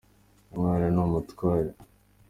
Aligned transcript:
Umwana 0.53 0.85
ni 0.93 0.99
umutware. 1.03 1.71